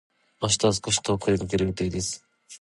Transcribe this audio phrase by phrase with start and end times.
[0.41, 2.25] 明日は少し遠くへ出かける予定です。